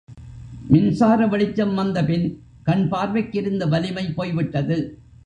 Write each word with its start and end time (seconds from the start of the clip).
மின்சார 0.69 1.27
வெளிச்சம் 1.27 1.73
வந்த 1.73 2.03
பின் 2.03 2.25
கண் 2.63 2.87
பார்வைக்கிருந்த 2.91 3.67
வலிமை 3.67 4.05
போய்விட்டது. 4.11 4.77